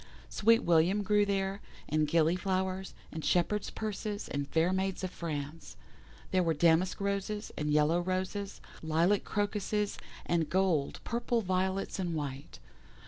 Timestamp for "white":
12.15-12.57